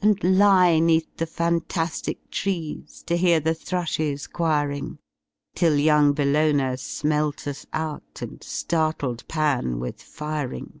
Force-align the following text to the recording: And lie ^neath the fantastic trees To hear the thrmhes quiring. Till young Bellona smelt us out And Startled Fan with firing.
And 0.00 0.16
lie 0.24 0.78
^neath 0.80 1.18
the 1.18 1.26
fantastic 1.26 2.30
trees 2.30 3.02
To 3.08 3.14
hear 3.14 3.40
the 3.40 3.50
thrmhes 3.50 4.26
quiring. 4.32 4.98
Till 5.54 5.76
young 5.76 6.14
Bellona 6.14 6.78
smelt 6.78 7.46
us 7.46 7.66
out 7.74 8.22
And 8.22 8.42
Startled 8.42 9.22
Fan 9.28 9.78
with 9.78 10.00
firing. 10.02 10.80